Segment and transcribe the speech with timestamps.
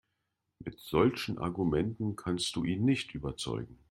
[0.65, 3.77] Mit solchen Argumenten kannst du ihn nicht überzeugen.